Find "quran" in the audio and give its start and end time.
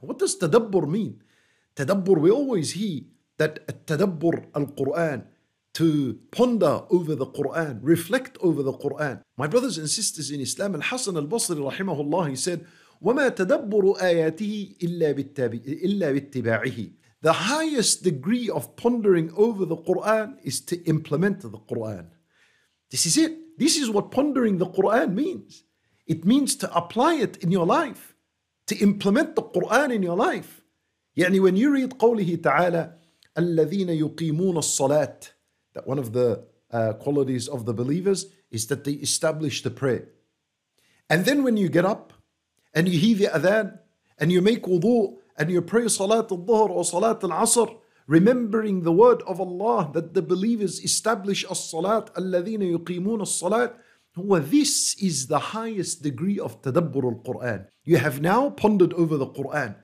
7.26-7.80, 8.72-9.20, 19.76-20.38, 21.50-22.06, 24.66-25.12, 29.41-29.93, 59.26-59.74